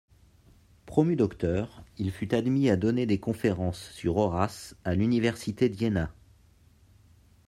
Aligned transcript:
Promu 0.87 1.15
docteur, 1.15 1.83
il 1.99 2.09
fut 2.09 2.33
admis 2.33 2.71
à 2.71 2.75
donner 2.75 3.05
des 3.05 3.19
conférences 3.19 3.91
sur 3.91 4.17
Horace 4.17 4.75
à 4.83 4.95
l'université 4.95 5.69
d'Iéna. 5.69 6.11